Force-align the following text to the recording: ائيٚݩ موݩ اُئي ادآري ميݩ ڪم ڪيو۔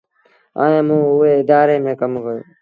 ائيٚݩ 0.61 0.85
موݩ 0.87 1.05
اُئي 1.19 1.31
ادآري 1.41 1.77
ميݩ 1.83 1.99
ڪم 1.99 2.13
ڪيو۔ 2.23 2.39